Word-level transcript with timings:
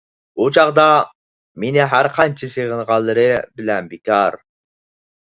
ئۇ 0.37 0.45
چاغدا 0.55 0.85
مېنى 1.63 1.83
ھەرقانچە 1.91 2.49
سېغىنغانلىرى 2.53 3.27
بىلەن 3.61 3.91
بىكار. 3.93 4.39